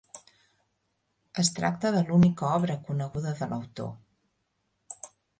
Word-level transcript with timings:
Es 1.41 1.51
tracta 1.59 1.91
de 1.95 1.99
l'única 2.07 2.49
obra 2.59 2.77
coneguda 2.87 3.33
de 3.41 3.49
l'autor. 3.51 3.91